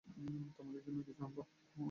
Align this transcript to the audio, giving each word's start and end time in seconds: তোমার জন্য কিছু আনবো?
তোমার 0.57 0.81
জন্য 0.85 0.99
কিছু 1.07 1.21
আনবো? 1.25 1.41